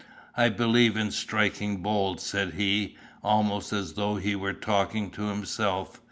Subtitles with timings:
[0.35, 5.99] "I believe in strikin' bold," said he, almost as though he were talking to himself.